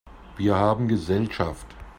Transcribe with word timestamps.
Wir 0.35 0.55
haben 0.55 0.87
Gesellschaft! 0.87 1.67